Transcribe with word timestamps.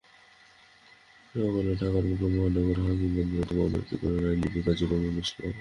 সকালে 1.29 1.71
ঢাকার 1.75 2.03
মুখ্য 2.09 2.27
মহানগর 2.33 2.77
হাকিম 2.85 3.11
আদালতে 3.15 3.53
মামলাটি 3.57 3.95
করেন 4.01 4.23
আইনজীবী 4.25 4.59
গাজী 4.65 4.85
কামরুল 4.89 5.17
ইসলাম। 5.23 5.49